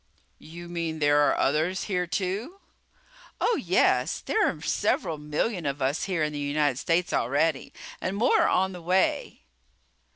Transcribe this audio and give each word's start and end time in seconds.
"You 0.39 0.67
mean 0.67 0.97
there 0.97 1.21
are 1.27 1.37
others 1.37 1.83
here, 1.83 2.07
too?" 2.07 2.59
"Oh, 3.39 3.55
yes, 3.57 4.19
there 4.21 4.49
are 4.49 4.59
several 4.59 5.19
million 5.19 5.67
of 5.67 5.79
us 5.79 6.05
here 6.05 6.23
in 6.23 6.33
the 6.33 6.39
United 6.39 6.79
States 6.79 7.13
already 7.13 7.71
and 8.01 8.17
more 8.17 8.41
are 8.41 8.49
on 8.49 8.71
the 8.71 8.81
way." 8.81 9.43